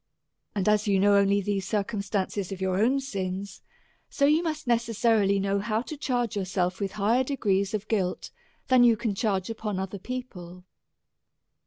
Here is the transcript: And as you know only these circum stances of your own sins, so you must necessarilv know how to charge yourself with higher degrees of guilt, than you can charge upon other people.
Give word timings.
And 0.55 0.67
as 0.67 0.87
you 0.87 0.99
know 0.99 1.15
only 1.15 1.41
these 1.41 1.67
circum 1.67 2.01
stances 2.01 2.51
of 2.51 2.59
your 2.59 2.79
own 2.79 2.99
sins, 2.99 3.61
so 4.09 4.25
you 4.25 4.41
must 4.41 4.67
necessarilv 4.67 5.39
know 5.39 5.59
how 5.59 5.83
to 5.83 5.95
charge 5.95 6.35
yourself 6.35 6.79
with 6.79 6.93
higher 6.93 7.23
degrees 7.23 7.75
of 7.75 7.87
guilt, 7.87 8.31
than 8.67 8.83
you 8.83 8.97
can 8.97 9.13
charge 9.13 9.51
upon 9.51 9.77
other 9.77 9.99
people. 9.99 10.63